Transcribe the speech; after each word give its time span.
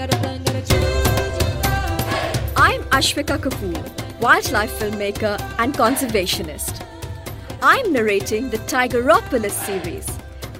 I'm 0.00 0.08
Ashwika 2.84 3.36
Kapoor, 3.36 4.18
wildlife 4.18 4.72
filmmaker 4.78 5.38
and 5.58 5.74
conservationist. 5.74 6.82
I'm 7.60 7.92
narrating 7.92 8.48
the 8.48 8.56
Tigeropolis 8.60 9.50
series, 9.50 10.08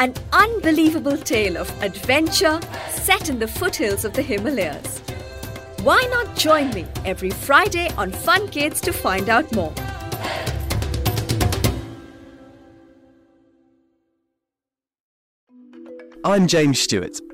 an 0.00 0.14
unbelievable 0.32 1.16
tale 1.16 1.56
of 1.56 1.70
adventure 1.84 2.58
set 2.90 3.30
in 3.30 3.38
the 3.38 3.46
foothills 3.46 4.04
of 4.04 4.12
the 4.12 4.22
Himalayas. 4.22 4.98
Why 5.84 6.02
not 6.10 6.34
join 6.34 6.70
me 6.70 6.86
every 7.04 7.30
Friday 7.30 7.90
on 7.90 8.10
Fun 8.10 8.48
Kids 8.48 8.80
to 8.80 8.92
find 8.92 9.28
out 9.28 9.54
more? 9.54 9.72
I'm 16.24 16.48
James 16.48 16.80
Stewart, 16.80 17.20